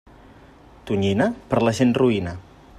Tonyina, 0.91 1.27
per 1.53 1.61
la 1.69 1.77
gent 1.81 1.95
roïna. 2.05 2.37